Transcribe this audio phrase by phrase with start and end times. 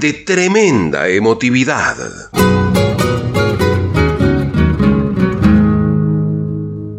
[0.00, 1.96] de tremenda emotividad.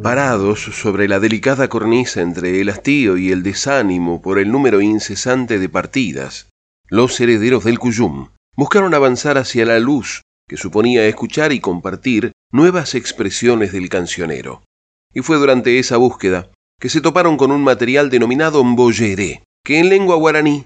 [0.04, 5.59] Parados sobre la delicada cornisa entre el hastío y el desánimo por el número incesante
[5.59, 6.48] de partidas,
[6.88, 12.94] los herederos del Cuyum buscaron avanzar hacia la luz que suponía escuchar y compartir nuevas
[12.94, 14.63] expresiones del cancionero.
[15.12, 19.90] Y fue durante esa búsqueda que se toparon con un material denominado mboyeré, que en
[19.90, 20.63] lengua guaraní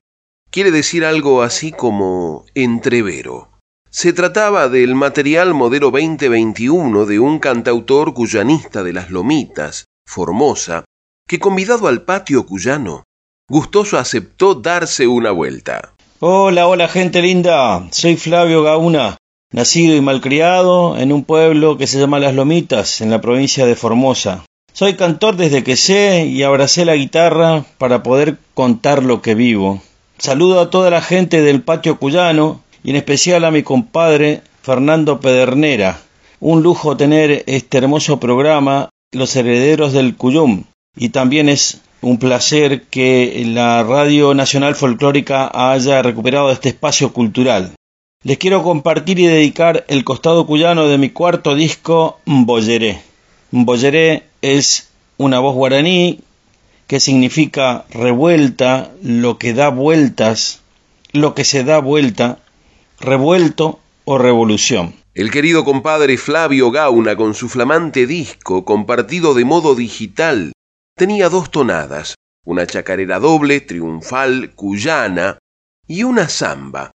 [0.49, 3.49] quiere decir algo así como entrevero.
[3.89, 10.85] Se trataba del material modelo 2021 de un cantautor cuyanista de las Lomitas, Formosa,
[11.27, 13.03] que convidado al patio cuyano,
[13.49, 15.94] gustoso aceptó darse una vuelta.
[16.19, 19.17] Hola, hola gente linda, soy Flavio Gauna,
[19.52, 23.75] nacido y malcriado en un pueblo que se llama Las Lomitas, en la provincia de
[23.75, 24.45] Formosa.
[24.73, 29.81] Soy cantor desde que sé y abracé la guitarra para poder contar lo que vivo.
[30.19, 35.19] Saludo a toda la gente del patio cuyano y en especial a mi compadre Fernando
[35.19, 35.99] Pedernera.
[36.39, 40.63] Un lujo tener este hermoso programa, Los Herederos del Cuyum,
[40.95, 47.73] y también es un placer que la Radio Nacional Folclórica haya recuperado este espacio cultural.
[48.23, 53.01] Les quiero compartir y dedicar el costado cuyano de mi cuarto disco, Mboyeré.
[53.51, 56.21] Mboyeré es una voz guaraní
[56.88, 60.61] que significa revuelta, lo que da vueltas,
[61.11, 62.39] lo que se da vuelta,
[62.99, 64.95] revuelto o revolución.
[65.13, 70.53] El querido compadre Flavio Gauna con su flamante disco compartido de modo digital
[70.95, 75.39] tenía dos tonadas, una chacarera doble, triunfal, cuyana
[75.88, 76.91] y una samba,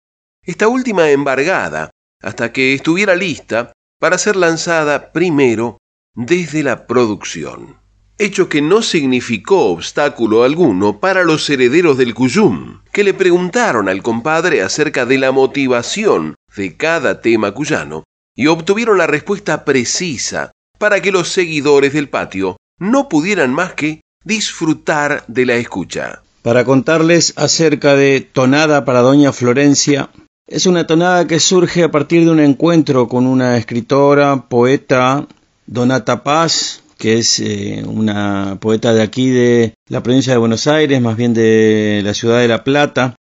[0.45, 1.91] esta última embargada
[2.23, 5.79] hasta que estuviera lista para ser lanzada primero
[6.15, 7.80] desde la producción.
[8.23, 14.03] Hecho que no significó obstáculo alguno para los herederos del Cuyum, que le preguntaron al
[14.03, 18.05] compadre acerca de la motivación de cada tema cuyano
[18.37, 24.03] y obtuvieron la respuesta precisa para que los seguidores del patio no pudieran más que
[24.23, 26.21] disfrutar de la escucha.
[26.43, 30.11] Para contarles acerca de Tonada para Doña Florencia,
[30.47, 35.27] es una tonada que surge a partir de un encuentro con una escritora, poeta,
[35.65, 41.01] Donata Paz, que es eh, una poeta de aquí de la provincia de Buenos Aires,
[41.01, 43.17] más bien de la ciudad de La Plata.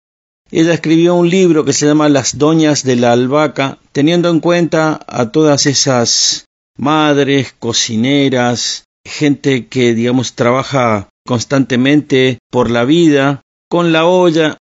[0.50, 4.98] Ella escribió un libro que se llama Las Doñas de la Albahaca, teniendo en cuenta
[5.06, 6.46] a todas esas
[6.76, 14.56] madres, cocineras, gente que, digamos, trabaja constantemente por la vida, con la olla,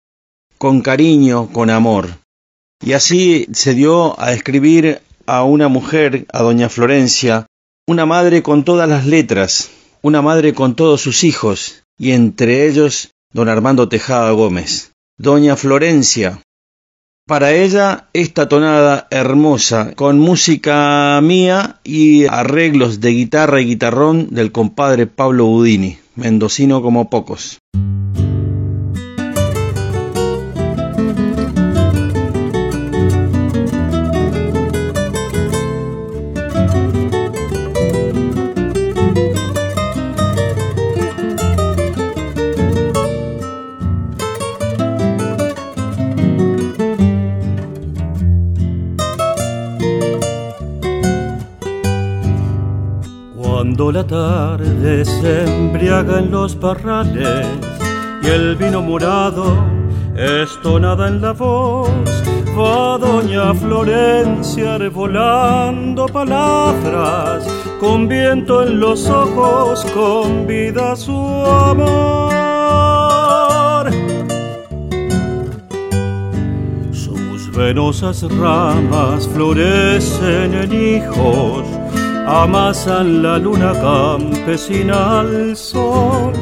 [0.59, 2.19] con cariño, con amor.
[2.85, 7.47] Y así se dio a escribir a una mujer, a doña Florencia,
[7.89, 9.71] una madre con todas las letras,
[10.01, 14.91] una madre con todos sus hijos, y entre ellos don Armando Tejada Gómez.
[15.17, 16.41] Doña Florencia.
[17.25, 24.51] Para ella, esta tonada hermosa, con música mía y arreglos de guitarra y guitarrón del
[24.51, 27.59] compadre Pablo Budini, mendocino como pocos.
[55.99, 57.47] En los parrales
[58.21, 59.65] y el vino morado
[60.15, 61.89] estonada en la voz,
[62.55, 67.47] va doña Florencia revolando palabras,
[67.79, 72.27] con viento en los ojos, con vida su amor.
[76.91, 81.76] Sus venosas ramas florecen en hijos
[82.27, 86.33] amasan la luna campesina al sol.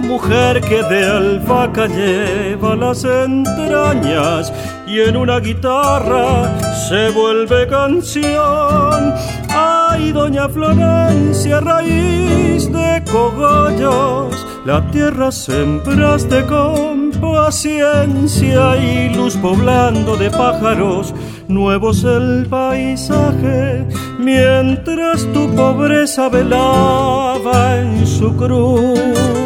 [0.00, 4.52] Mujer que de albahaca lleva las entrañas
[4.86, 9.14] y en una guitarra se vuelve canción.
[9.50, 20.30] Ay, doña Florencia, raíz de cogollos, la tierra sembraste con paciencia y luz poblando de
[20.30, 21.14] pájaros
[21.48, 23.86] nuevos el paisaje,
[24.18, 29.36] mientras tu pobreza velaba en su cruz.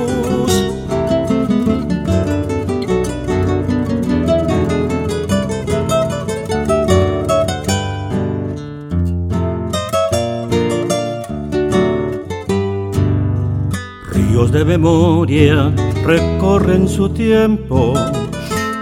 [14.50, 15.72] de memoria
[16.10, 17.94] recorren su tiempo.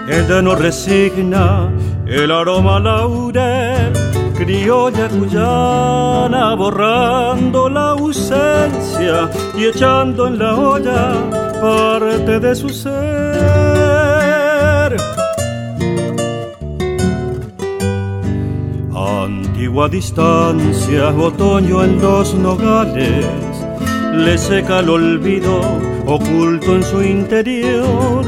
[0.09, 1.71] Ella no resigna
[2.07, 3.93] el aroma laurel,
[4.35, 11.13] criolla cuyana, borrando la ausencia y echando en la olla
[11.61, 12.89] parte de su ser.
[18.95, 23.27] Antigua distancia, otoño en los nogales
[24.15, 28.25] le seca el olvido oculto en su interior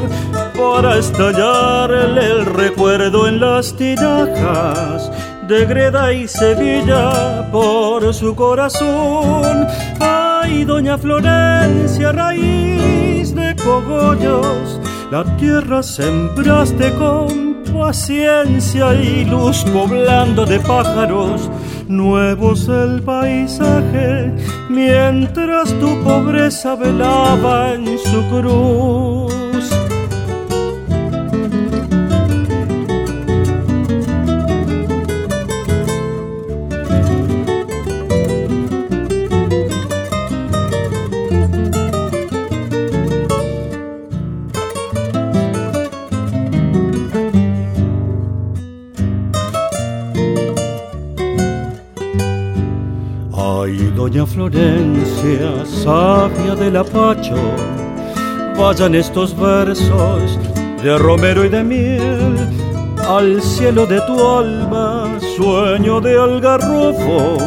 [0.55, 5.11] para estallarle el recuerdo en las tinajas
[5.49, 9.67] de Greda y Sevilla por su corazón.
[9.99, 14.79] Ay, doña Florencia, raíz de cogollos,
[15.11, 21.49] la tierra sembraste con paciencia y luz poblando de pájaros
[21.91, 24.33] nuevos el paisaje,
[24.71, 29.40] mientras tu pobreza velaba en su cruz.
[56.71, 57.35] Del apacho,
[58.57, 60.39] vayan estos versos
[60.83, 62.49] de romero y de miel.
[63.09, 67.39] Al cielo de tu alma, sueño de algarrofo,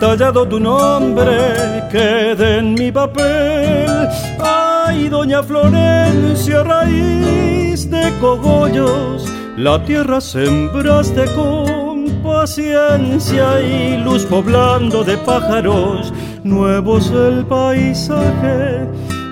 [0.00, 4.08] tallado tu nombre, quede en mi papel.
[4.40, 9.26] Ay, doña Florencia, raíz de cogollos,
[9.56, 16.12] la tierra sembraste con paciencia y luz poblando de pájaros
[16.44, 18.86] nuevos el paisaje,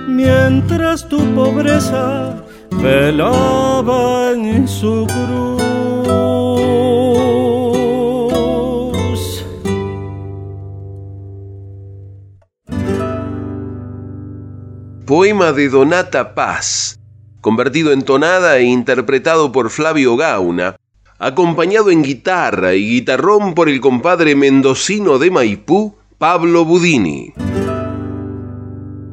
[0.07, 2.35] mientras tu pobreza
[2.71, 5.69] velaba en su cruz.
[15.05, 16.99] Poema de Donata Paz,
[17.41, 20.75] convertido en tonada e interpretado por Flavio Gauna,
[21.17, 27.31] acompañado en guitarra y guitarrón por el compadre mendocino de Maipú, Pablo Budini.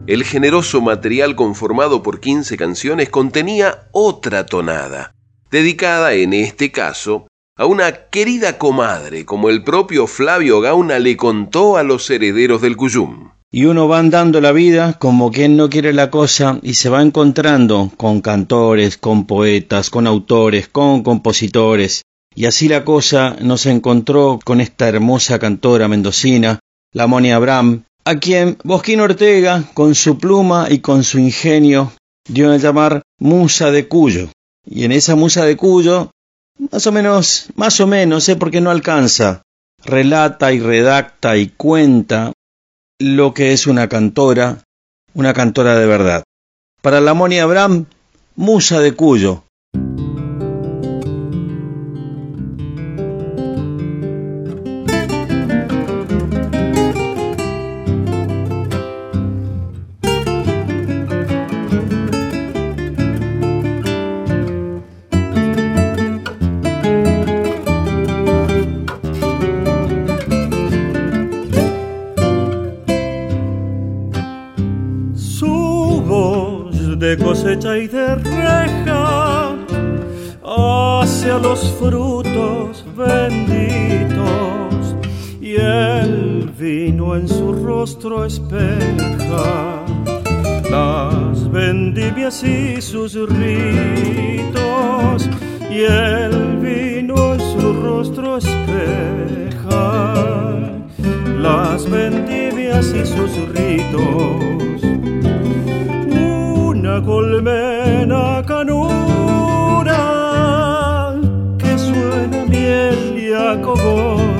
[0.09, 5.15] El generoso material conformado por 15 canciones contenía otra tonada,
[5.49, 11.77] dedicada en este caso a una querida comadre, como el propio Flavio Gauna le contó
[11.77, 13.31] a los herederos del Cuyum.
[13.53, 17.03] Y uno va andando la vida como quien no quiere la cosa y se va
[17.03, 22.03] encontrando con cantores, con poetas, con autores, con compositores.
[22.35, 26.59] Y así la cosa nos encontró con esta hermosa cantora mendocina,
[26.93, 31.93] la Moni Abraham, a quien Bosquín Ortega, con su pluma y con su ingenio,
[32.29, 34.29] dio a llamar Musa de Cuyo.
[34.65, 36.11] Y en esa Musa de Cuyo,
[36.71, 38.37] más o menos, más o menos, ¿eh?
[38.37, 39.43] porque no alcanza,
[39.85, 42.33] relata y redacta y cuenta
[42.99, 44.63] lo que es una cantora,
[45.15, 46.25] una cantora de verdad.
[46.83, 47.87] Para la Moni Abraham,
[48.37, 49.45] musa de Cuyo,
[87.15, 89.85] en su rostro espeja
[90.71, 95.29] las vendimias y sus ritos
[95.71, 100.15] y el vino en su rostro espeja
[101.39, 104.57] las vendimias y sus ritos.
[107.07, 109.95] Colmena canura
[111.57, 114.36] que suena miel y a cogollo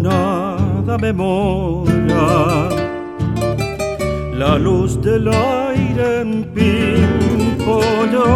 [0.00, 2.68] tonada memoria.
[4.38, 8.26] La luz de la aire en pimpollo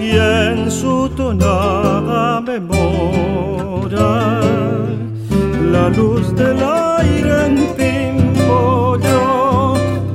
[0.00, 4.10] y en su tonada memora
[5.70, 9.74] la luz del aire en pimpollo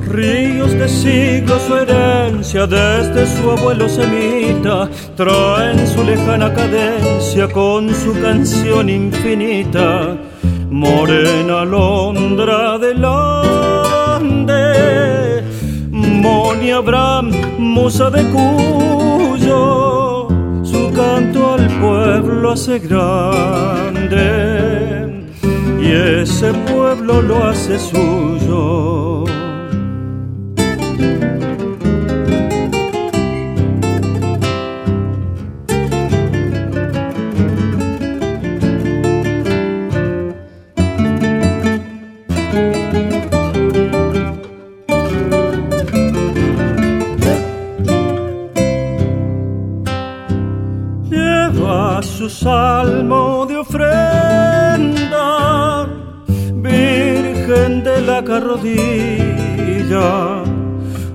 [0.09, 8.19] ríos de siglos su herencia desde su abuelo semita traen su lejana cadencia con su
[8.19, 10.17] canción infinita
[10.72, 14.63] morena alondra del Ande,
[15.92, 19.60] Moni Abraham, musa de Cuyo,
[20.63, 24.22] su canto al pueblo hace grande.
[25.82, 29.25] Y ese pueblo lo hace suyo.
[52.41, 55.25] Salmo de ofrenda,
[56.55, 60.10] Virgen de la carrodilla,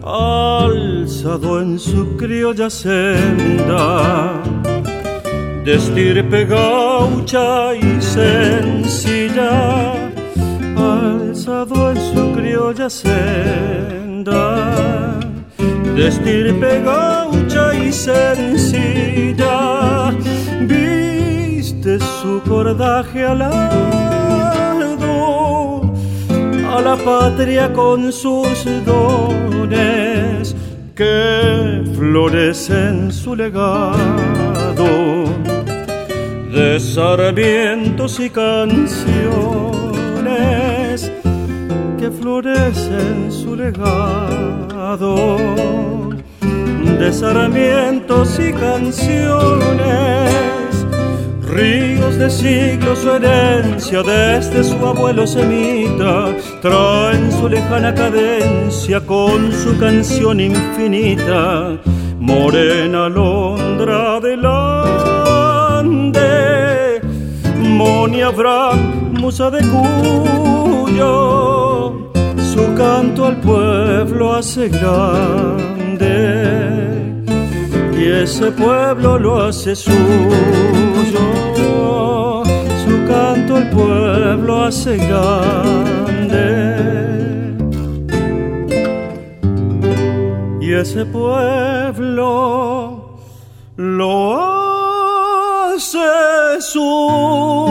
[0.05, 4.41] alzado en su criolla senda,
[5.65, 5.79] de
[6.45, 9.95] gaucha y sencilla,
[10.77, 14.41] alzado en su criolla senda,
[15.97, 19.76] de gaucha y sencilla
[22.27, 23.83] su cordaje alado
[26.75, 30.57] a la patria con sus dones
[30.95, 34.89] que florecen su legado.
[36.57, 39.13] De sarmientos y canciones
[41.99, 45.15] que florecen su legado.
[46.99, 50.27] De sarmientos y canciones
[51.47, 59.79] Ríos de siglos su herencia desde su abuelo semita traen su lejana cadencia con su
[59.79, 61.79] canción infinita.
[62.19, 65.41] Morena alondra delante,
[67.61, 69.61] Moni Abraham, musa de
[70.81, 71.01] Cuyo,
[72.53, 75.77] su canto al pueblo hace grande
[77.99, 79.97] y ese pueblo lo hace suyo.
[82.85, 86.37] Su canto el pueblo hace grande.
[90.61, 93.19] Y ese pueblo
[93.77, 94.41] lo
[95.73, 97.67] hace suyo.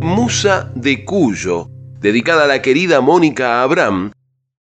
[0.00, 1.75] Musa de Cuyo
[2.06, 4.12] dedicada a la querida Mónica Abraham.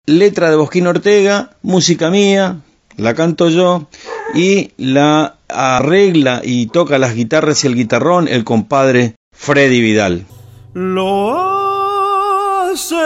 [0.06, 2.62] Letra de Bosquín Ortega, música mía,
[2.96, 3.88] la canto yo
[4.34, 10.24] y la arregla y toca las guitarras y el guitarrón el compadre Freddy Vidal.
[10.72, 11.36] Lo
[12.70, 12.96] hace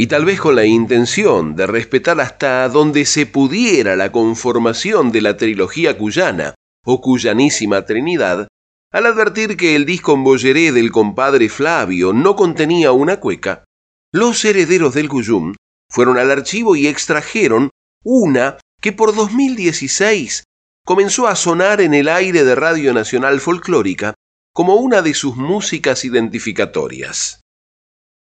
[0.00, 5.20] y tal vez con la intención de respetar hasta donde se pudiera la conformación de
[5.20, 8.46] la trilogía cuyana o cuyanísima Trinidad,
[8.92, 13.64] al advertir que el disco en bolleré del compadre Flavio no contenía una cueca,
[14.12, 15.54] los herederos del Cuyum
[15.90, 17.70] fueron al archivo y extrajeron
[18.04, 20.44] una que por 2016
[20.86, 24.14] comenzó a sonar en el aire de Radio Nacional Folclórica
[24.54, 27.40] como una de sus músicas identificatorias.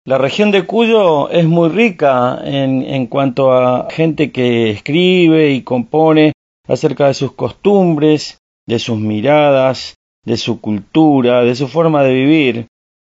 [0.08, 5.64] La región de Cuyo es muy rica en, en, cuanto a gente que escribe y
[5.64, 6.32] compone
[6.66, 12.68] acerca de sus costumbres, de sus miradas, de su cultura, de su forma de vivir.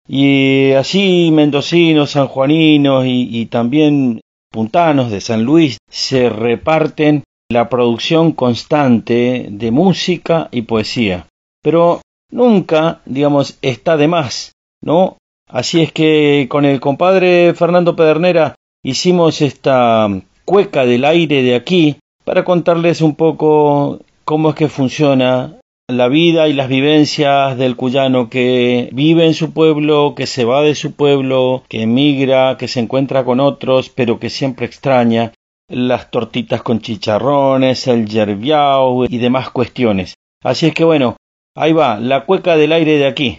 [0.07, 4.21] Y así mendocinos, sanjuaninos y, y también
[4.51, 11.27] puntanos de San Luis se reparten la producción constante de música y poesía.
[11.63, 15.17] Pero nunca, digamos, está de más, ¿no?
[15.53, 20.09] Así es que con el compadre Fernando Pedernera hicimos esta
[20.47, 26.49] cueca del aire de aquí para contarles un poco cómo es que funciona la vida
[26.49, 30.93] y las vivencias del cuyano que vive en su pueblo, que se va de su
[30.93, 35.33] pueblo, que emigra, que se encuentra con otros, pero que siempre extraña
[35.69, 40.15] las tortitas con chicharrones, el yerbiao y demás cuestiones.
[40.43, 41.17] Así es que bueno,
[41.55, 43.39] ahí va, la cueca del aire de aquí.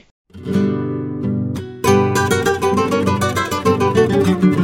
[4.23, 4.62] La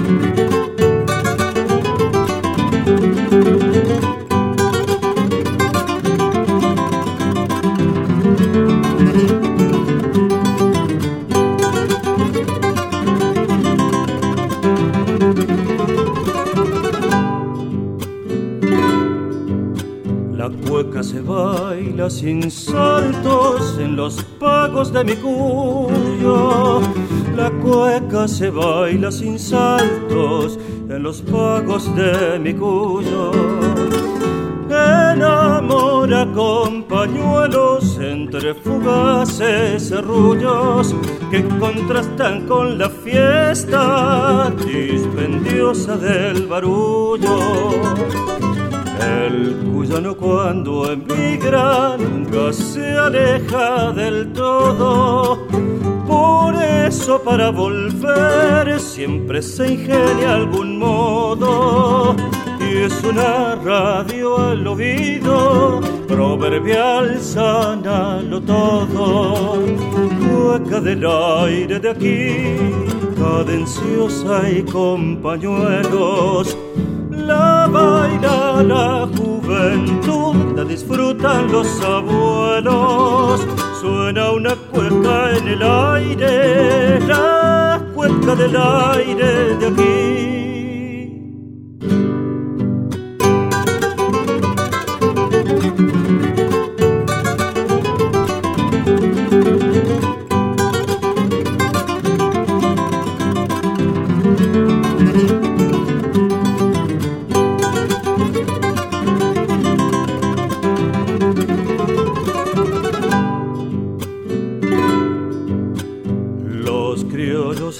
[28.39, 30.57] se baila sin saltos
[30.89, 33.31] en los pagos de mi cuyo.
[34.69, 40.95] Enamora con pañuelos entre fugaces serrullos
[41.29, 47.39] que contrastan con la fiesta dispendiosa del barullo
[49.01, 55.45] el cuyano cuando emigra nunca se aleja del todo.
[56.07, 57.88] Por eso para volver
[58.79, 62.15] siempre se ingenia algún modo.
[62.59, 69.57] Y es una radio al oído, proverbial sanalo todo.
[70.31, 72.57] Hueca del aire de aquí,
[73.17, 76.57] cadenciosa y compañuelos
[77.29, 83.47] la baila la juventud, la disfrutan los abuelos.
[83.79, 86.99] Suena una cueca en el aire,
[87.99, 90.08] cueca del aire de aquí.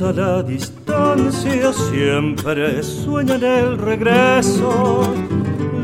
[0.01, 5.01] A la distancia siempre sueñan el regreso.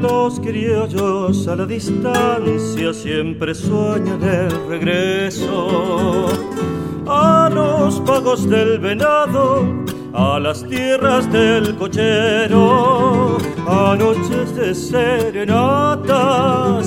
[0.02, 6.28] Los criollos a la distancia siempre sueñan el regreso.
[7.08, 9.66] A los pagos del venado,
[10.14, 16.06] a las tierras del cochero, a noches de serenatas,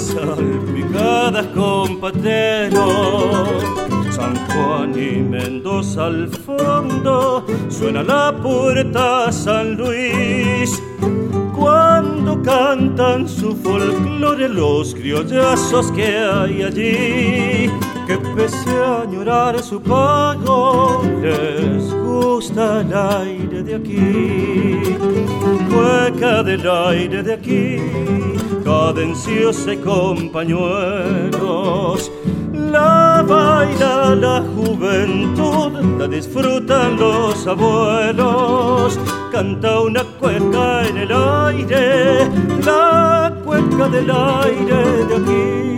[0.01, 3.88] salpicadas con patero
[4.19, 10.83] San Juan y Mendoza al fondo, suena la puerta San Luis.
[11.55, 17.71] Cuando cantan su folclore los criollazos que hay allí,
[18.09, 24.97] que pese a añorar su pago, les gusta el aire de aquí.
[25.71, 27.77] Cueca del aire de aquí,
[28.65, 32.11] cadenciosa y compañuelos
[32.73, 38.99] la baila la juventud, la disfrutan los abuelos.
[39.33, 42.29] Canta una cueca en el aire,
[42.65, 45.69] la cueca del aire de aquí.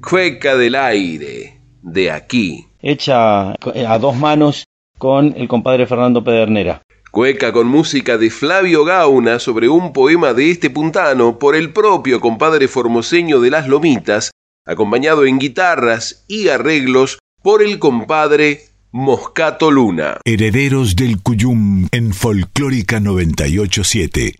[0.00, 2.66] Cueca del aire de aquí.
[2.80, 4.64] Hecha a dos manos
[4.98, 6.82] con el compadre Fernando Pedernera.
[7.10, 12.20] Cueca con música de Flavio Gauna sobre un poema de este puntano por el propio
[12.20, 14.30] compadre formoseño de las Lomitas
[14.66, 20.18] acompañado en guitarras y arreglos por el compadre Moscato Luna.
[20.24, 24.36] Herederos del Cuyum en Folclórica 987.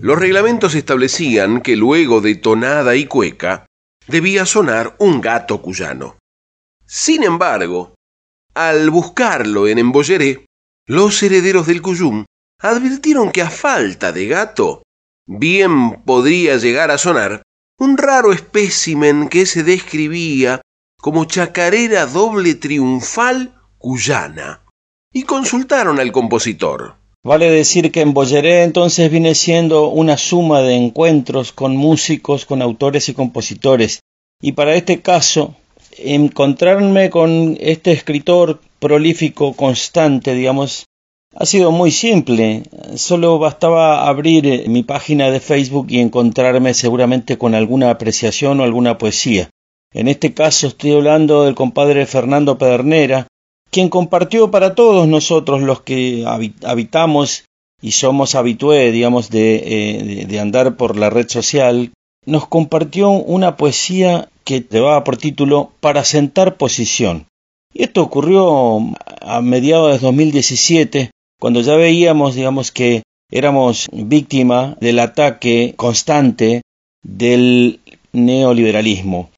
[0.00, 3.66] Los reglamentos establecían que luego de tonada y cueca
[4.06, 6.18] debía sonar un gato cuyano.
[6.86, 7.94] Sin embargo,
[8.54, 10.46] al buscarlo en Embolleré,
[10.86, 12.24] los herederos del Cuyum
[12.60, 14.83] advirtieron que a falta de gato
[15.26, 17.42] bien podría llegar a sonar
[17.78, 20.60] un raro espécimen que se describía
[21.00, 24.62] como chacarera doble triunfal cuyana,
[25.12, 26.94] y consultaron al compositor.
[27.22, 32.62] Vale decir que en Bolleré entonces viene siendo una suma de encuentros con músicos, con
[32.62, 34.00] autores y compositores.
[34.42, 35.54] Y para este caso,
[35.98, 40.84] encontrarme con este escritor prolífico, constante, digamos,
[41.36, 42.62] ha sido muy simple,
[42.94, 48.64] solo bastaba abrir eh, mi página de Facebook y encontrarme seguramente con alguna apreciación o
[48.64, 49.50] alguna poesía.
[49.92, 53.26] En este caso estoy hablando del compadre Fernando Pedernera,
[53.70, 56.24] quien compartió para todos nosotros los que
[56.62, 57.44] habitamos
[57.82, 61.92] y somos habitué, digamos, de, eh, andar por la red social,
[62.24, 67.26] nos compartió una poesía que llevaba por título Para sentar posición.
[67.72, 68.78] Y esto ocurrió
[69.20, 71.10] a mediados de 2017
[71.44, 76.62] cuando ya veíamos, digamos, que éramos víctima del ataque constante
[77.02, 77.80] del
[78.14, 79.28] neoliberalismo.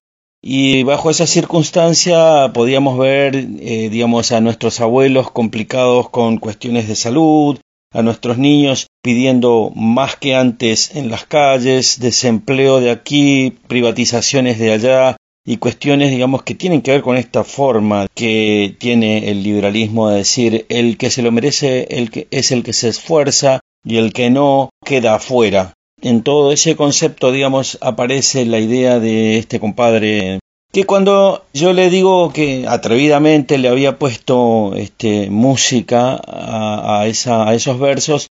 [0.41, 6.95] Y bajo esa circunstancia podíamos ver, eh, digamos, a nuestros abuelos complicados con cuestiones de
[6.95, 7.59] salud,
[7.91, 14.71] a nuestros niños pidiendo más que antes en las calles, desempleo de aquí, privatizaciones de
[14.71, 15.17] allá,
[15.49, 20.17] y cuestiones, digamos, que tienen que ver con esta forma que tiene el liberalismo de
[20.17, 24.11] decir el que se lo merece el que es el que se esfuerza y el
[24.11, 25.71] que no queda afuera.
[26.01, 30.39] En todo ese concepto, digamos, aparece la idea de este compadre
[30.73, 37.53] que cuando yo le digo que atrevidamente le había puesto este, música a, esa, a
[37.53, 38.27] esos versos,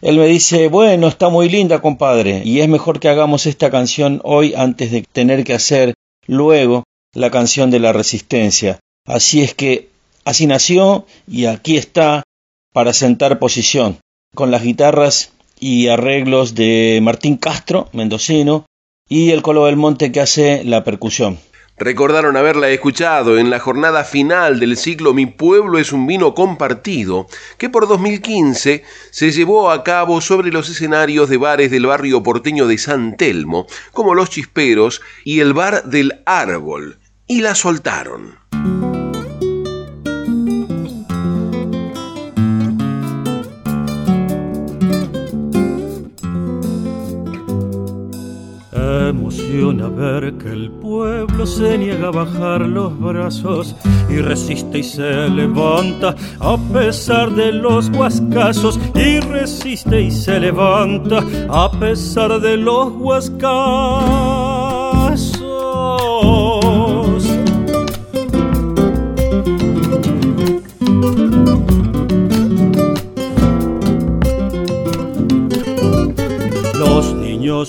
[0.00, 4.20] él me dice, bueno, está muy linda, compadre, y es mejor que hagamos esta canción
[4.22, 5.94] hoy antes de tener que hacer
[6.26, 8.80] luego la canción de la resistencia.
[9.06, 9.88] Así es que
[10.24, 12.22] así nació y aquí está
[12.72, 13.98] para sentar posición,
[14.34, 18.66] con las guitarras y arreglos de Martín Castro, mendocino,
[19.08, 21.38] y el Colo del Monte que hace la percusión.
[21.78, 27.26] Recordaron haberla escuchado en la jornada final del ciclo Mi pueblo es un vino compartido,
[27.58, 32.66] que por 2015 se llevó a cabo sobre los escenarios de bares del barrio porteño
[32.66, 38.38] de San Telmo, como Los Chisperos y el Bar del Árbol, y la soltaron.
[49.12, 53.76] Emociona ver que el pueblo se niega a bajar los brazos
[54.08, 61.22] y resiste y se levanta a pesar de los huascazos y resiste y se levanta
[61.48, 64.32] a pesar de los huascazos.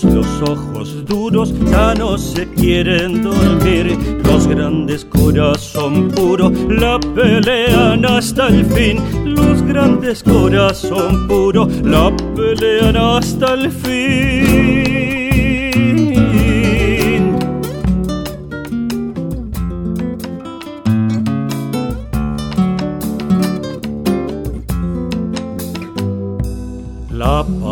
[0.02, 0.73] los ojos
[1.06, 3.98] duros ya no se quieren dormir.
[4.26, 9.00] Los grandes corazón puro la pelean hasta el fin.
[9.26, 14.93] Los grandes corazón puro la pelean hasta el fin.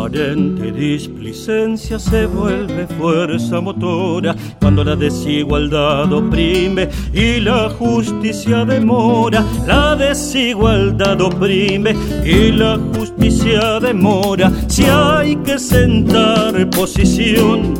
[0.06, 9.44] Aparente displicencia se vuelve fuerza motora cuando la desigualdad oprime y la justicia demora.
[9.64, 14.50] La desigualdad oprime y la justicia demora.
[14.66, 17.74] Si hay que sentar posición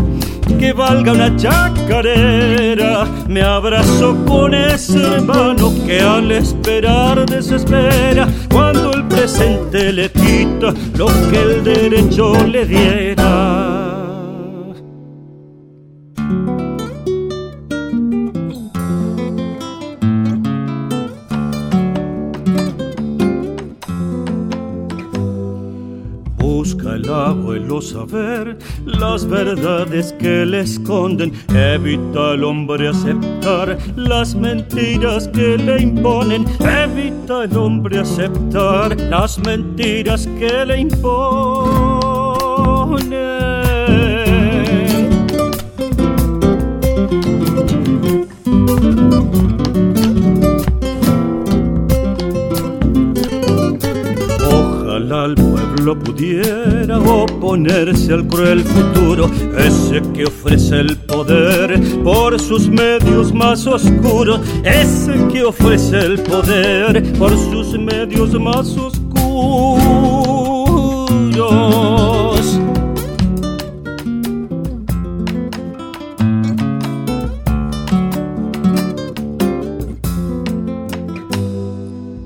[0.59, 3.05] que valga una chacarera.
[3.29, 10.09] Me abrazo con ese hermano que al esperar desespera cuando el presente le
[10.97, 13.62] lo que el derecho le diera.
[27.83, 31.33] Saber las verdades que le esconden.
[31.55, 36.47] Evita al hombre aceptar las mentiras que le imponen.
[36.61, 41.52] Evita al hombre aceptar las mentiras que le imponen.
[55.83, 63.67] Pueblo pudiera oponerse al cruel futuro, ese que ofrece el poder por sus medios más
[63.67, 69.01] oscuros, ese que ofrece el poder por sus medios más oscuros.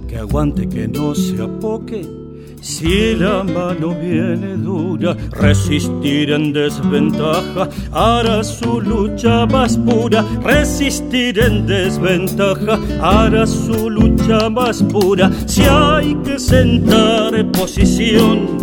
[0.09, 2.26] Que aguante, que no se apoque
[2.67, 10.25] si la mano viene dura, resistir en desventaja hará su lucha más pura.
[10.43, 15.31] Resistir en desventaja hará su lucha más pura.
[15.47, 18.59] Si hay que sentar posición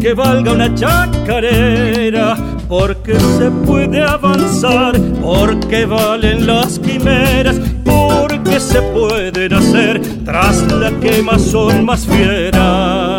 [0.00, 2.36] que valga una chacarera,
[2.68, 11.38] porque se puede avanzar, porque valen las quimeras, porque se pueden hacer tras la quema
[11.40, 13.11] son más fieras.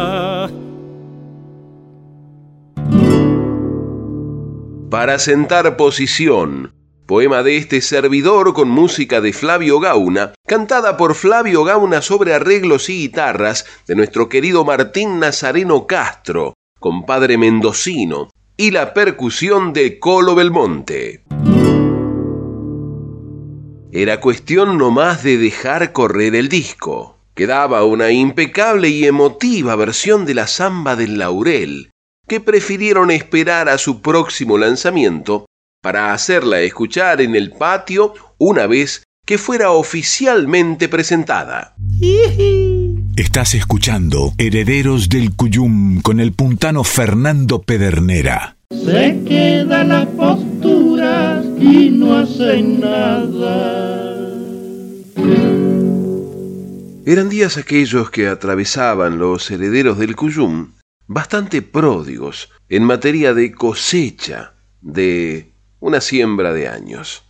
[4.93, 6.71] Para sentar posición.
[7.07, 12.89] Poema de este servidor con música de Flavio Gauna, cantada por Flavio Gauna sobre arreglos
[12.89, 20.35] y guitarras de nuestro querido Martín Nazareno Castro, compadre mendocino, y la percusión de Colo
[20.35, 21.23] Belmonte.
[23.91, 27.17] Era cuestión nomás de dejar correr el disco.
[27.33, 31.92] Quedaba una impecable y emotiva versión de la samba del laurel,
[32.33, 35.45] que prefirieron esperar a su próximo lanzamiento
[35.83, 41.75] para hacerla escuchar en el patio una vez que fuera oficialmente presentada.
[43.15, 48.57] Estás escuchando Herederos del Cuyum con el puntano Fernando Pedernera.
[48.71, 53.93] Se queda la postura y no hace nada.
[57.05, 60.69] Eran días aquellos que atravesaban los herederos del Cuyum
[61.13, 67.23] bastante pródigos en materia de cosecha de una siembra de años.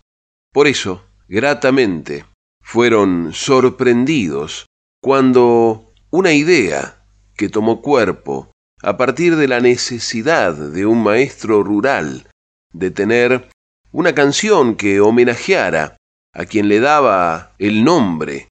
[0.53, 2.25] Por eso, gratamente,
[2.61, 4.67] fueron sorprendidos
[5.01, 7.03] cuando una idea
[7.35, 12.27] que tomó cuerpo a partir de la necesidad de un maestro rural
[12.71, 13.49] de tener
[13.91, 15.97] una canción que homenajeara
[16.33, 18.47] a quien le daba el nombre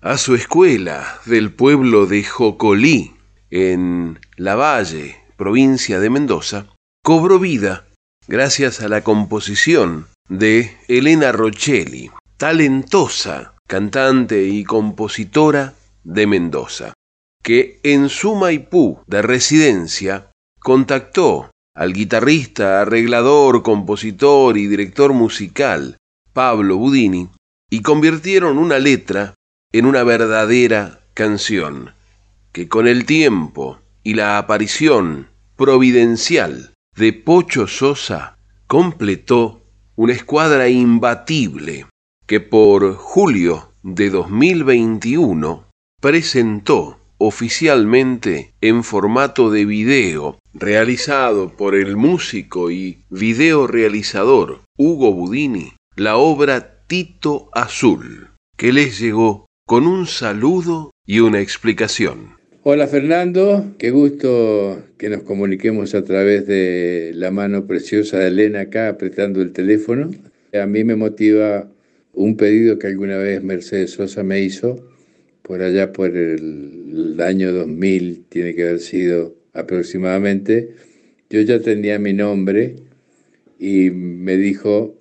[0.00, 3.17] a su escuela del pueblo de Jocolí
[3.50, 6.66] en La Valle, provincia de Mendoza,
[7.02, 7.86] cobró vida
[8.26, 16.94] gracias a la composición de Elena Rochelli, talentosa cantante y compositora de Mendoza,
[17.42, 20.30] que en su Maipú de residencia
[20.60, 25.96] contactó al guitarrista, arreglador, compositor y director musical
[26.32, 27.28] Pablo Budini
[27.70, 29.34] y convirtieron una letra
[29.72, 31.92] en una verdadera canción,
[32.52, 39.62] que con el tiempo y la aparición providencial de Pocho Sosa completó
[39.96, 41.86] una escuadra imbatible
[42.26, 45.68] que por julio de 2021
[46.00, 55.74] presentó oficialmente en formato de video, realizado por el músico y video realizador Hugo Budini,
[55.96, 62.37] la obra Tito Azul, que les llegó con un saludo y una explicación.
[62.70, 68.60] Hola Fernando, qué gusto que nos comuniquemos a través de la mano preciosa de Elena
[68.60, 70.10] acá apretando el teléfono.
[70.52, 71.66] A mí me motiva
[72.12, 74.86] un pedido que alguna vez Mercedes Sosa me hizo.
[75.40, 80.74] Por allá por el, año 2000, tiene que haber sido aproximadamente,
[81.30, 82.76] yo ya tenía mi nombre
[83.58, 84.94] y me dijo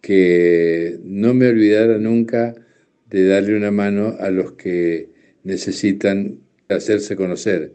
[0.00, 2.54] que no me olvidara nunca
[3.10, 5.10] de darle una mano a los que
[5.44, 6.38] necesitan
[6.76, 7.72] hacerse conocer.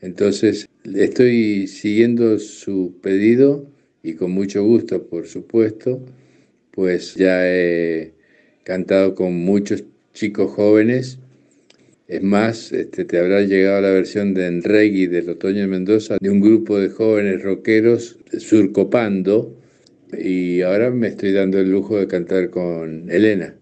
[0.00, 3.66] Entonces, estoy siguiendo su pedido
[4.02, 6.04] y con mucho gusto, por supuesto,
[6.70, 8.14] pues ya he
[8.64, 11.18] cantado con muchos chicos jóvenes
[12.10, 16.28] es más, este, te habrá llegado la versión de Enregui del Otoño de Mendoza, de
[16.28, 19.56] un grupo de jóvenes rockeros surcopando,
[20.18, 23.54] y ahora me estoy dando el lujo de cantar con Elena.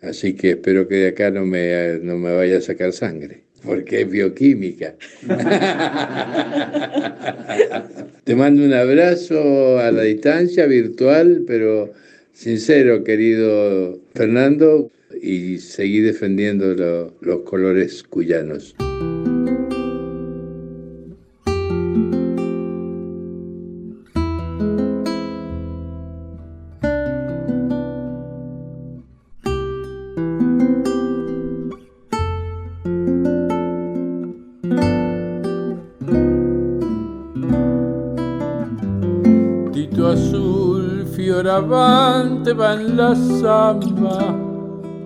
[0.00, 4.02] Así que espero que de acá no me, no me vaya a sacar sangre, porque
[4.02, 4.94] es bioquímica.
[8.24, 11.92] Te mando un abrazo a la distancia virtual, pero
[12.32, 18.74] sincero, querido Fernando y seguí defendiendo los colores cuyanos.
[42.74, 44.34] En la samba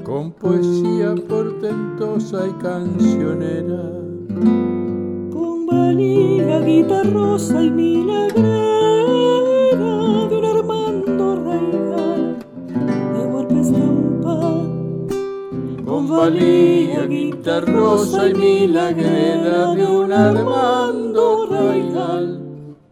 [0.05, 3.83] con poesía portentosa y cancionera.
[5.33, 8.47] Con valía, guitarrosa y milagrera
[10.29, 12.37] de un Armando Regal
[13.15, 14.41] de golpe estampa.
[15.85, 22.41] Con valía, guitarrosa y milagrera de un Armando Regal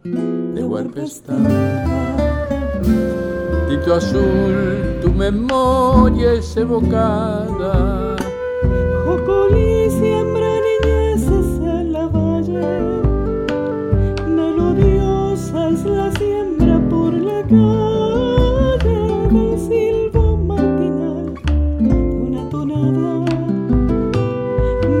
[0.03, 1.85] de golpe estampa.
[3.75, 8.15] Tito azul tu memoria es evocada.
[9.05, 13.03] Jocolí siembra niñeces en la valle,
[14.29, 18.97] melodiosa es la siembra por la calle
[19.33, 21.33] del silbo matinal
[21.81, 23.25] una tonada.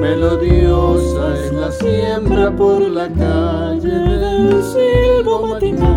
[0.01, 5.94] Melodiosa es la siembra por la calle del silbo matinal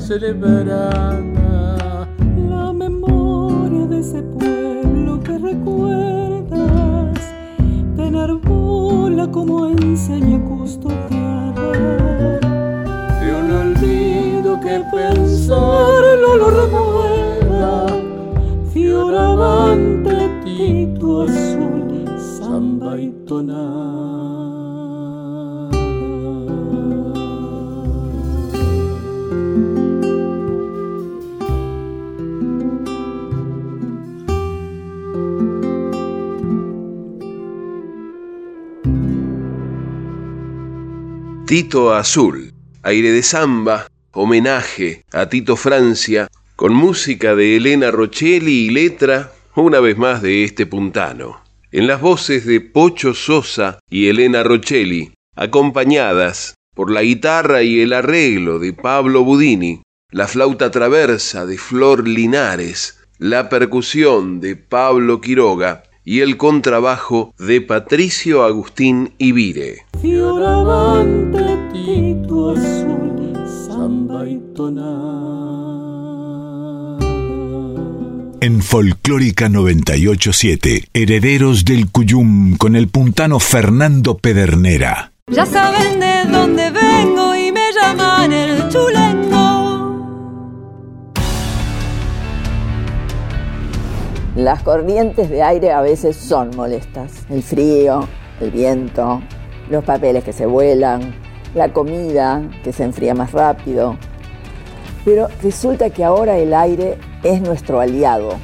[0.00, 1.29] celebrada la
[41.70, 42.52] Azul,
[42.82, 49.78] aire de samba, homenaje a Tito Francia, con música de Elena Rochelli y letra, una
[49.78, 51.40] vez más, de este puntano.
[51.70, 57.92] En las voces de Pocho Sosa y Elena Rochelli, acompañadas por la guitarra y el
[57.92, 65.84] arreglo de Pablo Budini, la flauta traversa de Flor Linares, la percusión de Pablo Quiroga
[66.10, 69.86] y el contrabajo de Patricio Agustín Ibire.
[70.02, 71.38] Fioravante
[71.72, 73.32] tito azul,
[73.68, 74.40] samba y.
[78.40, 85.12] En Folclórica 987, Herederos del Cuyum con el puntano Fernando Pedernera.
[85.28, 88.68] Ya saben de dónde vengo y me llaman el
[94.36, 97.24] Las corrientes de aire a veces son molestas.
[97.28, 98.06] El frío,
[98.40, 99.20] el viento,
[99.68, 101.16] los papeles que se vuelan,
[101.52, 103.96] la comida que se enfría más rápido.
[105.04, 108.34] Pero resulta que ahora el aire es nuestro aliado.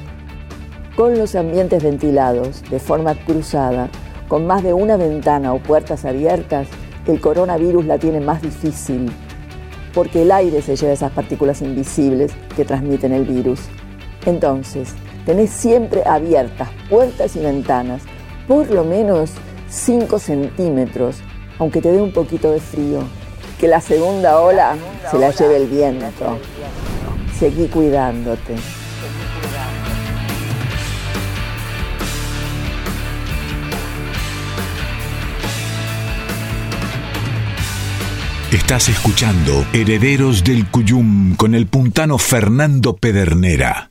[0.96, 3.88] Con los ambientes ventilados de forma cruzada,
[4.26, 6.66] con más de una ventana o puertas abiertas,
[7.06, 9.12] el coronavirus la tiene más difícil,
[9.94, 13.60] porque el aire se lleva esas partículas invisibles que transmiten el virus.
[14.24, 18.02] Entonces, tenés siempre abiertas puertas y ventanas,
[18.48, 19.32] por lo menos
[19.68, 21.16] 5 centímetros,
[21.58, 23.00] aunque te dé un poquito de frío.
[23.58, 24.76] Que la segunda ola
[25.10, 26.38] se la lleve el viento.
[27.38, 28.54] Seguí cuidándote.
[38.52, 43.90] Estás escuchando Herederos del Cuyum con el puntano Fernando Pedernera.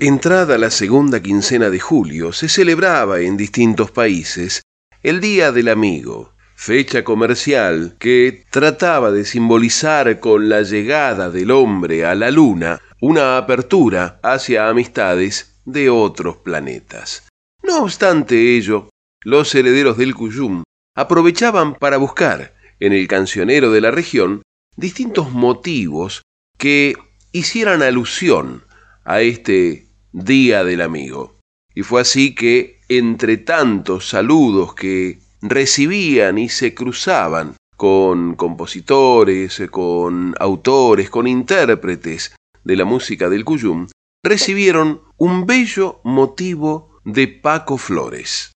[0.00, 4.62] Entrada la segunda quincena de julio, se celebraba en distintos países
[5.02, 12.04] el Día del Amigo, fecha comercial que trataba de simbolizar con la llegada del hombre
[12.04, 17.26] a la luna una apertura hacia amistades de otros planetas.
[17.62, 18.88] No obstante ello,
[19.22, 20.62] los herederos del Cuyum
[20.96, 24.42] aprovechaban para buscar en el cancionero de la región
[24.76, 26.22] distintos motivos
[26.58, 26.94] que
[27.32, 28.64] hicieran alusión
[29.04, 31.40] a este Día del Amigo.
[31.74, 40.34] Y fue así que, entre tantos saludos que recibían y se cruzaban con compositores, con
[40.40, 43.88] autores, con intérpretes de la música del Cuyum,
[44.24, 48.52] recibieron un bello motivo de Paco Flores.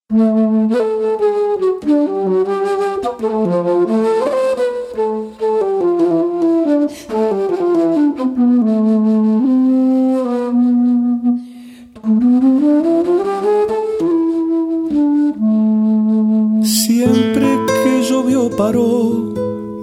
[18.59, 19.13] Paró,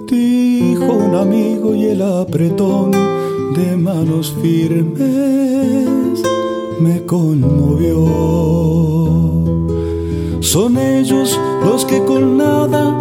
[0.06, 2.90] dijo un amigo y el apretón
[3.54, 6.22] de manos firmes
[6.78, 8.04] me conmovió.
[10.40, 12.98] Son ellos los que con nada,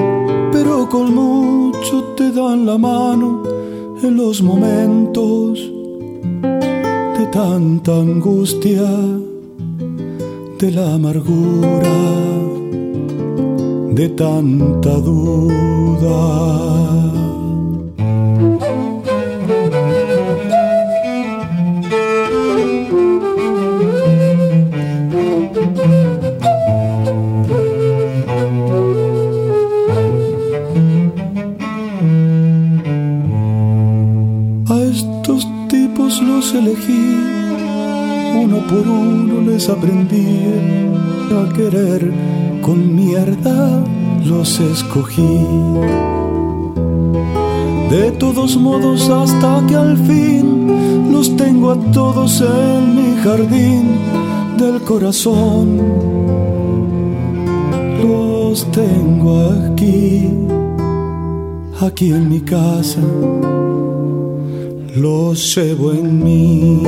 [0.54, 3.44] pero con mucho te dan la mano
[4.02, 5.60] en los momentos
[7.20, 8.90] de tanta angustia,
[10.58, 12.16] de la amargura,
[13.96, 16.66] de tanta duda.
[36.56, 37.18] elegí,
[38.44, 40.46] uno por uno les aprendí
[41.32, 42.35] a querer
[42.66, 43.84] con mierda
[44.26, 45.46] los escogí.
[47.92, 53.84] De todos modos hasta que al fin los tengo a todos en mi jardín
[54.58, 55.80] del corazón.
[58.02, 60.28] Los tengo aquí,
[61.80, 63.02] aquí en mi casa,
[64.96, 66.82] los llevo en mí.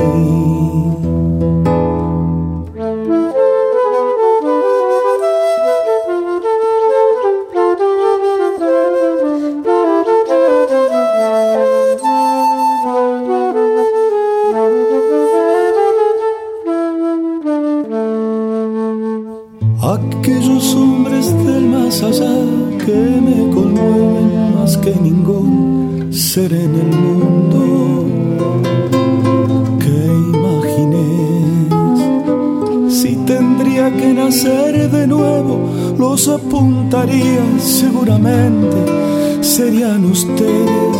[37.98, 40.98] Seguramente serían ustedes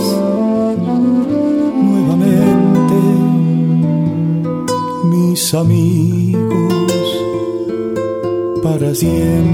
[1.75, 2.95] nuevamente
[5.05, 6.83] mis amigos
[8.63, 9.48] para siempre.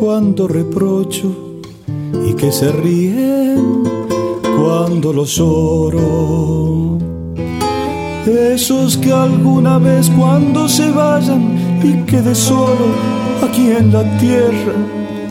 [0.00, 1.32] Cuando reprocho
[2.28, 3.84] y que se ríen
[4.58, 6.98] cuando los lloro.
[8.26, 12.86] Esos que alguna vez cuando se vayan y quede solo
[13.42, 14.74] aquí en la tierra,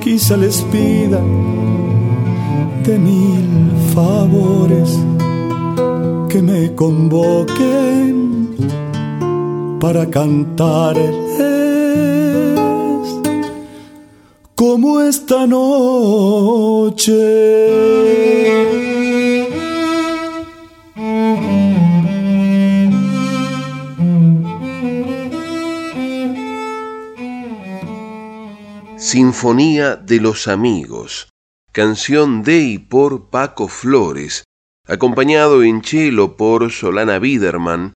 [0.01, 1.19] quizá les pida
[2.85, 4.97] de mil favores
[6.29, 8.55] que me convoquen
[9.79, 11.20] para cantarles
[14.62, 17.18] como esta noche.
[28.97, 31.30] Sinfonía de los Amigos,
[31.72, 34.43] canción de y por Paco Flores,
[34.86, 37.93] acompañado en cello por Solana Biderman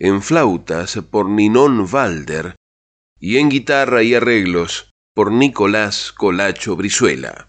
[0.00, 2.56] en flautas por Ninón Valder
[3.20, 7.47] y en guitarra y arreglos por Nicolás Colacho Brizuela.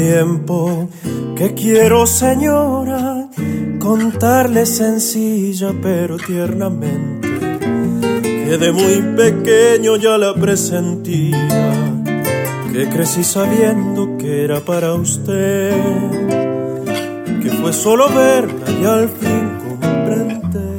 [0.00, 0.88] Tiempo
[1.36, 3.28] que quiero, señora,
[3.78, 7.28] contarle sencilla pero tiernamente
[8.22, 11.62] que de muy pequeño ya la presentía,
[12.72, 15.72] que crecí sabiendo que era para usted,
[17.42, 20.76] que fue solo verla y al fin comprender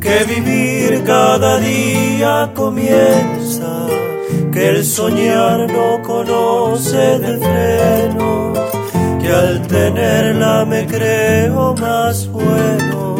[0.00, 3.86] que vivir cada día comienza
[4.52, 8.52] que el soñar no conoce de freno,
[9.20, 13.16] que al tenerla me creo más bueno,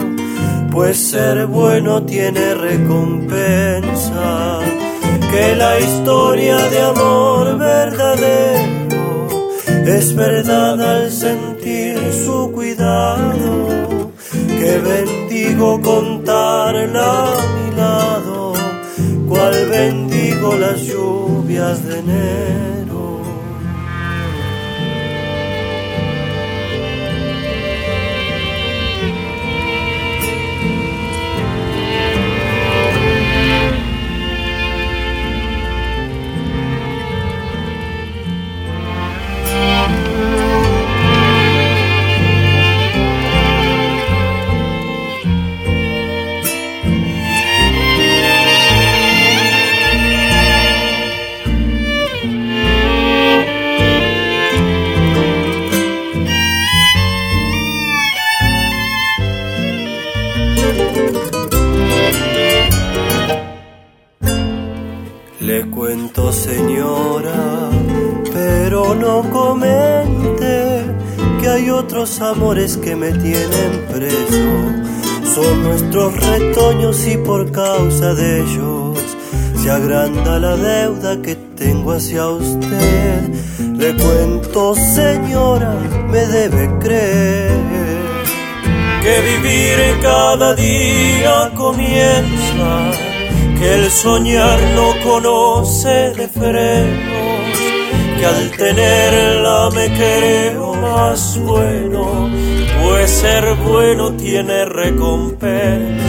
[0.72, 4.58] pues ser bueno tiene recompensa,
[5.30, 9.28] que la historia de amor verdadero
[9.86, 14.12] es verdad al sentir su cuidado,
[14.58, 17.24] que bendigo contarla
[19.40, 22.89] cual bendigo las lluvias de enero.
[65.90, 67.68] Le cuento, señora,
[68.32, 70.84] pero no comente
[71.40, 75.34] que hay otros amores que me tienen preso.
[75.34, 79.00] Son nuestros retoños y por causa de ellos
[79.60, 83.28] se agranda la deuda que tengo hacia usted.
[83.58, 85.74] Le cuento, señora,
[86.08, 87.50] me debe creer
[89.02, 93.09] que vivir cada día comienza
[93.60, 97.58] que el soñar no conoce de frenos,
[98.18, 102.30] que al tenerla me creo más bueno,
[102.82, 106.06] pues ser bueno tiene recompensa.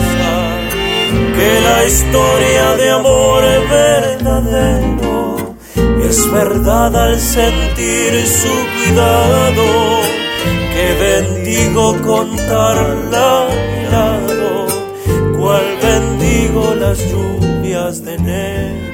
[1.36, 5.02] Que la historia de amor es verdadero
[6.12, 9.64] es verdad al sentir su cuidado
[10.74, 13.46] que bendigo contarla
[16.92, 18.91] las lluvias de enero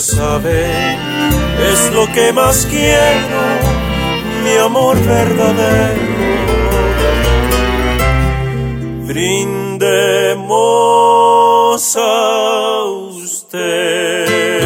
[0.00, 0.64] ya sabe,
[1.72, 3.42] es lo que más quiero,
[4.42, 6.00] mi amor verdadero.
[9.06, 10.36] Brindemos
[11.96, 12.84] a
[13.14, 14.60] usted.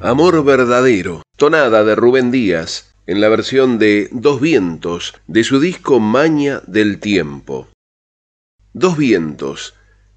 [0.00, 6.00] Amor verdadero, tonada de Rubén Díaz, en la versión de Dos Vientos de su disco
[6.00, 7.68] Maña del Tiempo.
[8.72, 9.74] Dos Vientos,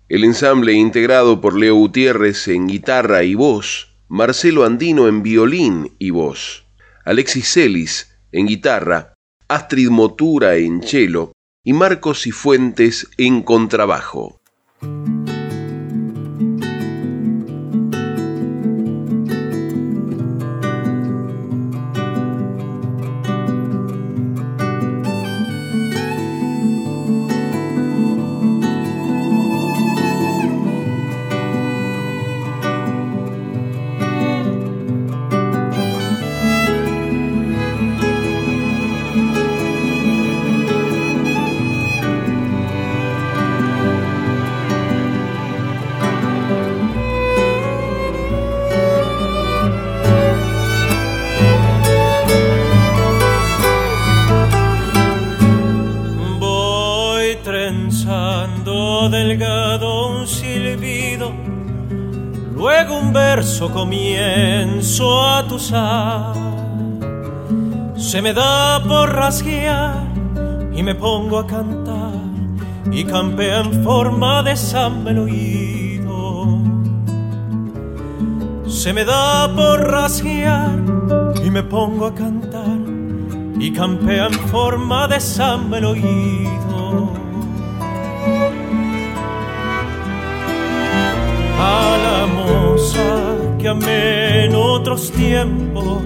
[0.09, 6.11] el ensamble integrado por Leo Gutiérrez en guitarra y voz, Marcelo Andino en violín y
[6.11, 6.65] voz,
[7.03, 9.13] Alexis Celis en guitarra,
[9.49, 11.33] Astrid Motura en cello
[11.63, 14.39] y Marcos Cifuentes en contrabajo.
[68.17, 70.07] Se me da por rasguear
[70.73, 72.15] y me pongo a cantar
[72.91, 76.57] y campea en forma de samba el oído.
[78.67, 80.79] Se me da por rasguear
[81.45, 82.79] y me pongo a cantar
[83.59, 87.11] y campea en forma de samba el oído.
[91.59, 96.01] A la moza que amé en otros tiempos,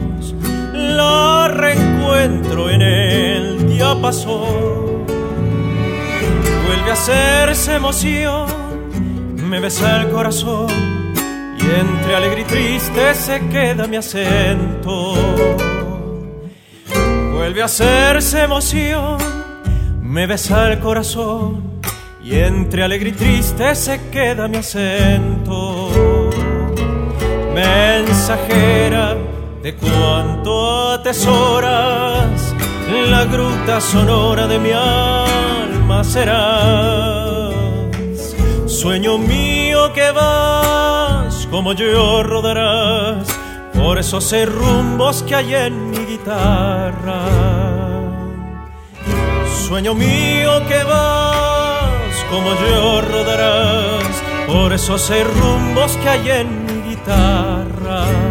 [2.51, 5.05] en el diapasón.
[6.65, 8.47] Vuelve a hacerse emoción,
[9.35, 10.67] me besa el corazón
[11.57, 15.13] y entre alegre y triste se queda mi acento.
[17.33, 19.17] Vuelve a hacerse emoción,
[20.01, 21.79] me besa el corazón
[22.23, 25.89] y entre alegre y triste se queda mi acento
[27.53, 29.17] mensajera
[29.61, 32.20] de cuanto atesoras,
[32.91, 37.53] la gruta sonora de mi alma serás.
[38.65, 43.27] Sueño mío que vas, como yo rodarás,
[43.73, 47.21] por esos rumbos que hay en mi guitarra.
[49.67, 58.30] Sueño mío que vas, como yo rodarás, por esos rumbos que hay en mi guitarra.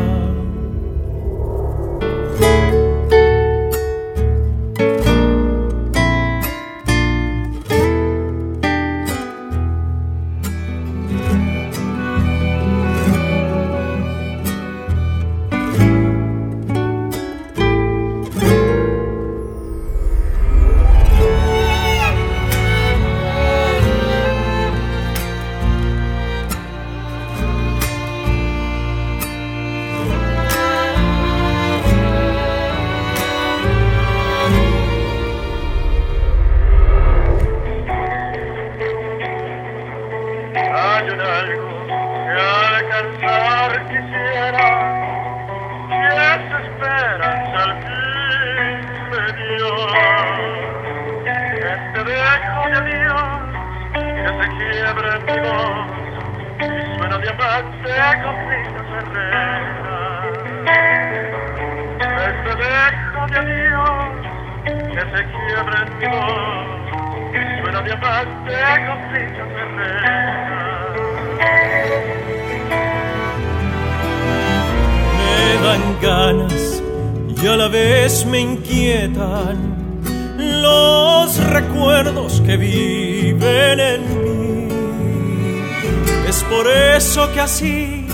[87.10, 88.06] Por eso que así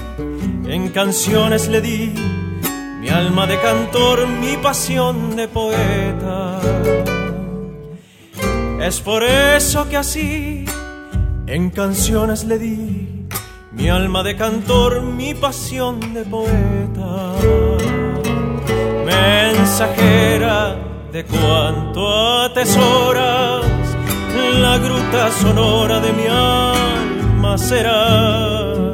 [0.66, 2.14] en canciones le di
[2.98, 6.58] mi alma de cantor, mi pasión de poeta.
[8.80, 10.64] Es por eso que así
[11.46, 13.26] en canciones le di
[13.72, 17.34] mi alma de cantor, mi pasión de poeta.
[19.04, 20.74] Mensajera
[21.12, 23.62] de cuanto atesoras,
[24.58, 28.85] la gruta sonora de mi alma serás.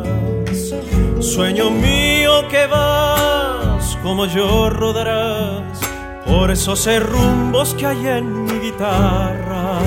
[1.22, 5.80] Sueño mío que vas como yo rodarás
[6.26, 9.78] por esos rumbos que hay en mi guitarra.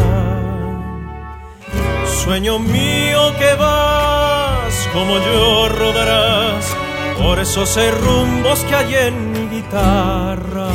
[2.05, 6.73] Sueño mío que vas como yo rodarás
[7.17, 10.69] por esos rumbos que hay en mi guitarra.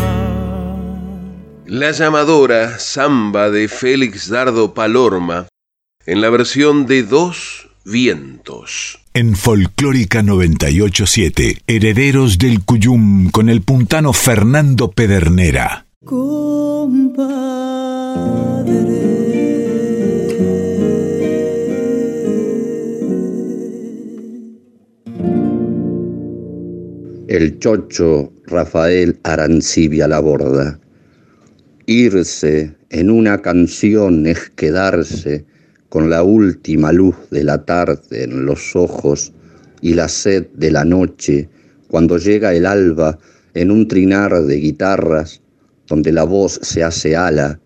[1.65, 5.49] La llamadora Samba de Félix Dardo Palorma
[6.05, 9.00] en la versión de Dos Vientos.
[9.13, 15.87] En Folclórica 987, Herederos del Cuyum con el puntano Fernando Pedernera.
[27.27, 30.79] El chocho Rafael Arancibia la borda.
[31.87, 35.50] Irse en una canción es quedarse
[35.91, 39.33] con la última luz de la tarde en los ojos
[39.83, 41.49] y la sed de la noche
[41.89, 43.19] cuando llega el alba
[43.55, 45.43] en un trinar de guitarras
[45.89, 47.61] donde la voz se hace ala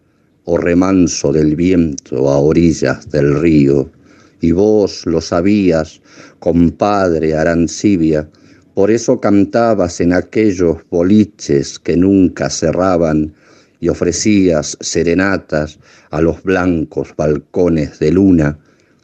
[0.44, 3.90] o remanso del viento a orillas del río.
[4.40, 6.00] Y vos lo sabías,
[6.38, 8.28] compadre Arancibia,
[8.74, 13.34] por eso cantabas en aquellos boliches que nunca cerraban
[13.84, 15.78] y ofrecías serenatas
[16.10, 18.58] a los blancos balcones de luna,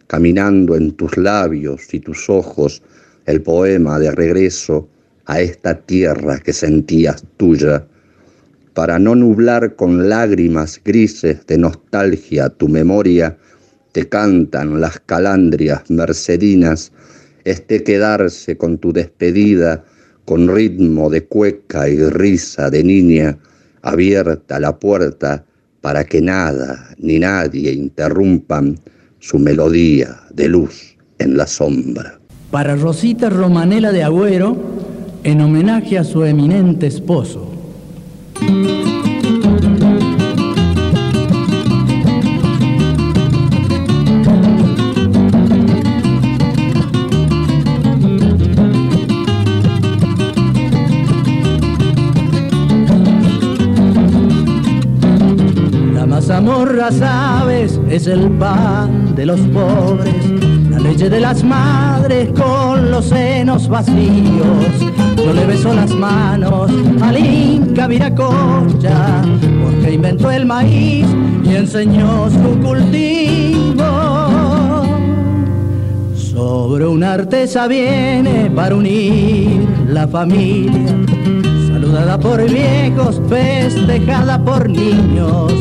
[0.06, 2.82] caminando en tus labios y tus ojos
[3.26, 4.88] el poema de regreso
[5.26, 7.84] a esta tierra que sentías tuya,
[8.72, 13.36] para no nublar con lágrimas grises de nostalgia tu memoria,
[13.92, 16.90] te cantan las calandrias mercedinas
[17.44, 19.84] este quedarse con tu despedida,
[20.24, 23.38] con ritmo de cueca y risa de niña,
[23.82, 25.44] abierta la puerta
[25.80, 28.78] para que nada ni nadie interrumpan
[29.18, 32.18] su melodía de luz en la sombra.
[32.50, 34.56] Para Rosita Romanela de Agüero,
[35.22, 37.50] en homenaje a su eminente esposo.
[56.90, 60.14] Morras sabes, es el pan de los pobres,
[60.70, 64.56] la leche de las madres con los senos vacíos.
[65.16, 66.70] Yo le beso las manos
[67.00, 69.22] al Inca Viracocha,
[69.62, 71.06] porque inventó el maíz
[71.44, 73.84] y enseñó su cultivo.
[76.14, 80.96] Sobre una artesa viene para unir la familia,
[81.68, 85.52] saludada por viejos, festejada por niños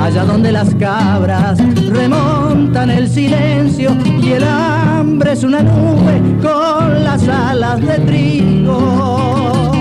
[0.00, 1.58] allá donde las cabras
[1.88, 9.72] remontan el silencio y el hambre es una nube con las alas de trigo.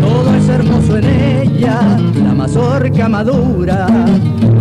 [0.00, 1.80] Todo es hermoso en ella,
[2.22, 3.86] la mazorca madura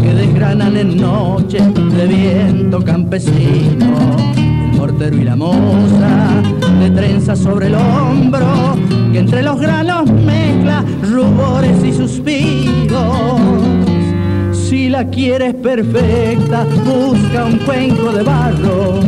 [0.01, 4.15] que desgranan en noche de viento campesino
[4.97, 6.41] y la moza,
[6.79, 8.75] de trenza sobre el hombro,
[9.11, 13.41] que entre los granos mezcla rubores y suspiros.
[14.53, 19.01] Si la quieres perfecta, busca un cuenco de barro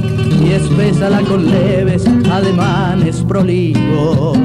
[0.46, 4.38] y espésala con leves ademanes prolijos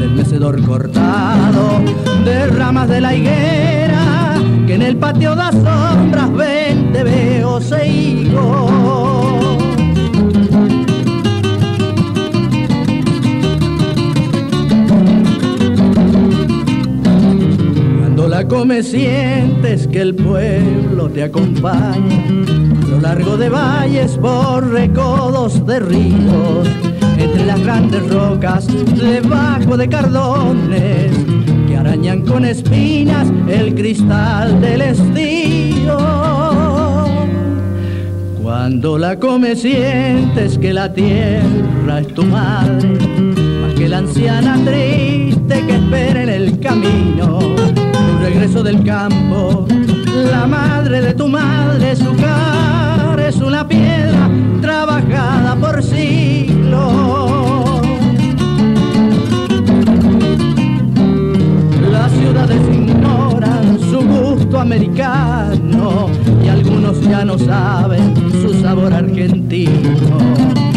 [0.00, 1.82] del mecedor cortado
[2.24, 7.02] de ramas de la higuera que en el patio da sombras veinte
[18.48, 22.24] veos come sientes que el pueblo te acompaña
[22.82, 26.68] a lo largo de valles por recodos de ríos,
[27.18, 31.12] entre las grandes rocas, debajo de cardones
[31.66, 35.98] que arañan con espinas el cristal del estío.
[38.42, 43.27] Cuando la comes sientes que la tierra es tu madre,
[43.88, 49.66] la anciana triste que espera en el camino, tu regreso del campo,
[50.30, 54.28] la madre de tu madre, su cara es una piedra
[54.60, 57.80] trabajada por siglos.
[61.90, 66.10] Las ciudades ignoran su gusto americano
[66.44, 70.67] y algunos ya no saben su sabor argentino.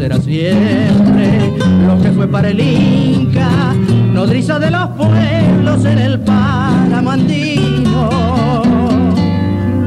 [0.00, 1.52] Será siempre
[1.86, 3.74] lo que fue para el Inca,
[4.14, 8.62] nodriza de los pueblos en el páramo andino.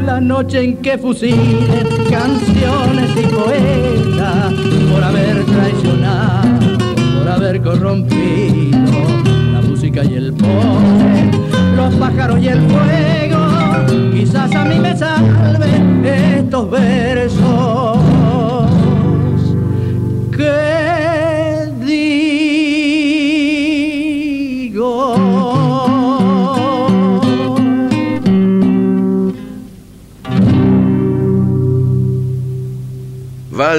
[0.06, 4.54] La noche en que fusilen canciones y poetas
[4.92, 6.78] por haber traicionado,
[7.18, 8.78] por haber corrompido
[9.52, 11.32] la música y el poder,
[11.76, 17.73] los pájaros y el fuego, quizás a mí me salven estos versos.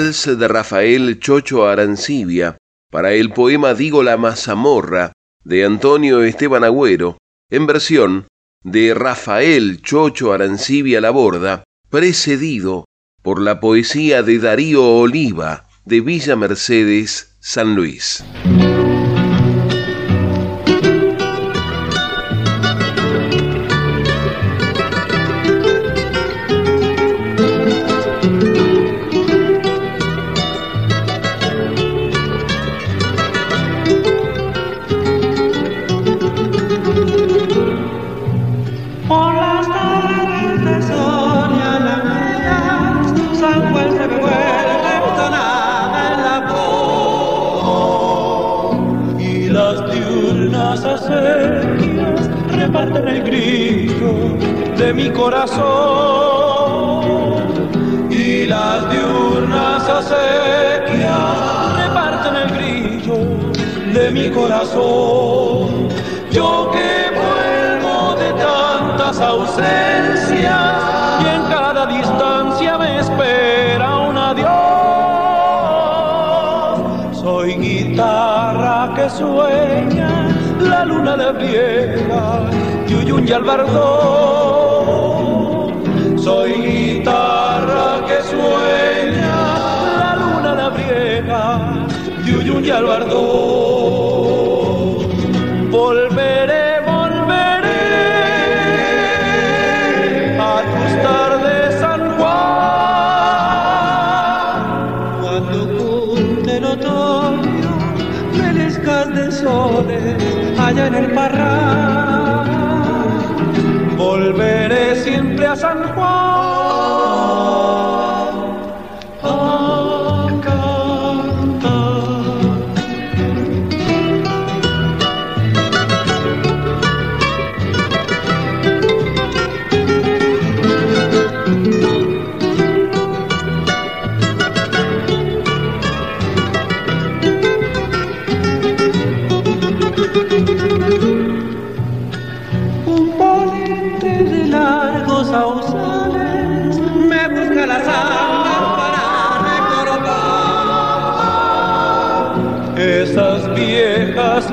[0.05, 2.59] De Rafael Chocho Arancibia
[2.90, 5.12] para el poema Digo la mazamorra
[5.44, 7.16] de Antonio Esteban Agüero,
[7.48, 8.26] en versión
[8.62, 12.84] de Rafael Chocho Arancibia Laborda, precedido
[13.22, 18.22] por la poesía de Darío Oliva de Villa Mercedes, San Luis.
[54.85, 55.64] De mi corazón
[58.11, 63.16] y las diurnas acequias reparten el grillo
[63.95, 65.89] de mi corazón
[66.30, 70.74] yo que vuelvo de tantas ausencias
[71.22, 74.51] y en cada distancia me espera un adiós
[77.22, 80.11] soy guitarra que sueña
[80.61, 81.24] la luna de
[82.87, 84.43] Yuyun y Albardón.
[92.64, 93.63] Y Albardón.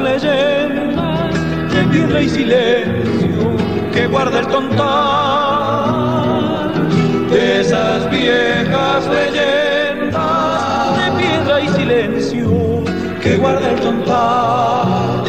[0.02, 1.34] Leyendas
[1.72, 3.56] de tierra y silencio
[3.94, 4.82] que guarda el tontal.
[7.32, 12.84] Esas viejas leyendas de piedra y silencio
[13.22, 15.21] que guarda el tontal.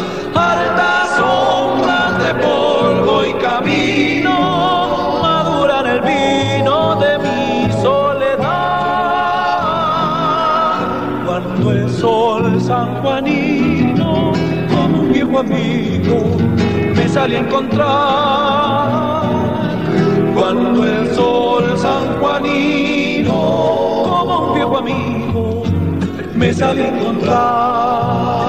[15.49, 19.23] Me sale a encontrar.
[20.33, 23.33] Cuando el sol sanjuanino,
[24.09, 25.63] como un viejo amigo,
[26.35, 28.42] me sale a encontrar.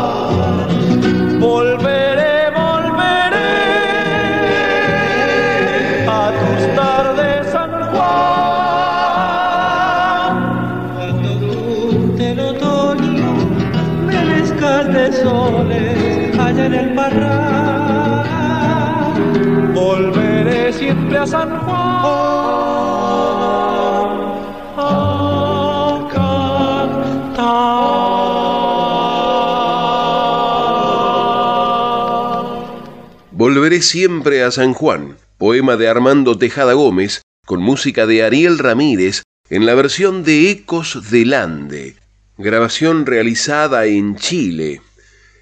[33.31, 39.23] Volveré siempre a San Juan, poema de Armando Tejada Gómez, con música de Ariel Ramírez,
[39.51, 41.97] en la versión de Ecos del Ande,
[42.39, 44.81] grabación realizada en Chile,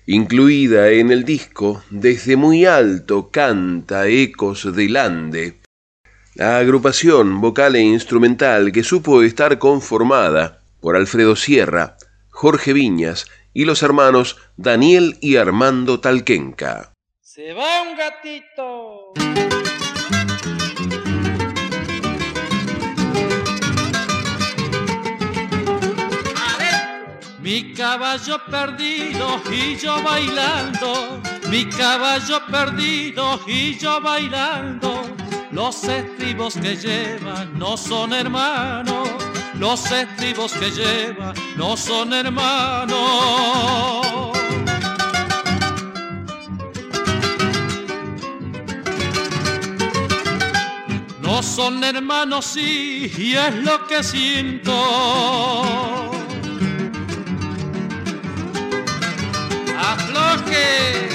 [0.06, 5.60] incluida en el disco Desde muy alto canta Ecos del Ande,
[6.34, 11.96] la agrupación vocal e instrumental que supo estar conformada por Alfredo Sierra,
[12.30, 16.92] Jorge Viñas y los hermanos Daniel y Armando Talquenca.
[17.20, 19.31] Se va un gatito.
[27.42, 31.20] Mi caballo perdido y yo bailando,
[31.50, 35.02] mi caballo perdido y yo bailando.
[35.50, 39.08] Los estribos que lleva no son hermanos,
[39.58, 42.96] los estribos que lleva no son hermanos.
[51.20, 54.72] No son hermanos, sí, y es lo que siento.
[59.92, 61.08] Afloje.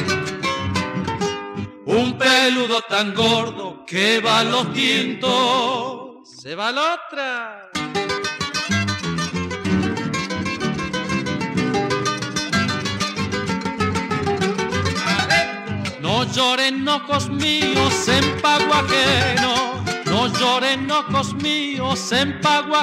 [1.85, 6.27] Un peludo tan gordo que va los tientos.
[6.27, 7.71] Se va la otra.
[16.01, 18.73] No lloren ojos míos en pago
[20.05, 22.75] no lloren ojos míos en pago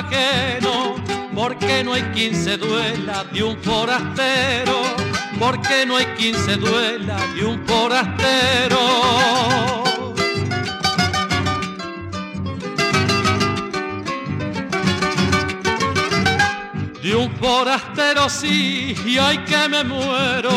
[1.34, 5.03] porque no hay quien se duela de un forastero
[5.38, 8.78] porque no hay quien se duela de un forastero.
[17.02, 20.50] De un forastero sí, y hay que me muero.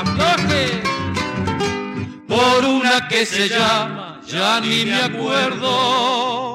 [0.00, 0.82] Afloje
[2.28, 6.53] por una que se llama, ya ni me acuerdo.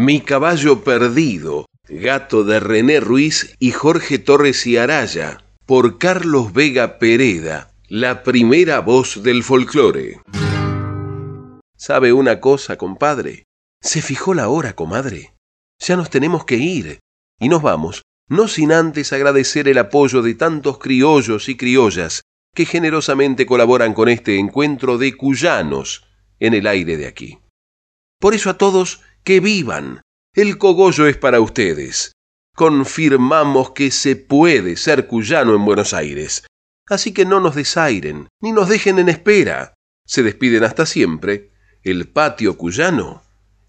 [0.00, 7.00] Mi caballo perdido, gato de René Ruiz y Jorge Torres y Araya, por Carlos Vega
[7.00, 10.20] Pereda, la primera voz del folclore.
[11.76, 13.46] ¿Sabe una cosa, compadre?
[13.82, 15.34] Se fijó la hora, comadre.
[15.80, 17.00] Ya nos tenemos que ir.
[17.40, 22.22] Y nos vamos, no sin antes agradecer el apoyo de tantos criollos y criollas
[22.54, 26.06] que generosamente colaboran con este encuentro de cuyanos
[26.38, 27.40] en el aire de aquí.
[28.20, 30.00] Por eso a todos, que vivan.
[30.32, 32.12] El cogollo es para ustedes.
[32.54, 36.46] Confirmamos que se puede ser cuyano en Buenos Aires.
[36.86, 39.74] Así que no nos desairen, ni nos dejen en espera.
[40.06, 41.52] Se despiden hasta siempre
[41.82, 43.22] el patio cuyano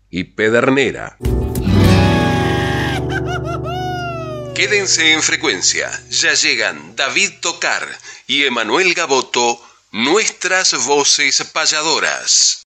[0.10, 1.18] y Pedernera.
[4.56, 5.92] Quédense en frecuencia.
[6.10, 7.86] Ya llegan David Tocar
[8.28, 9.60] y Emanuel Gaboto,
[9.92, 12.64] nuestras voces payadoras.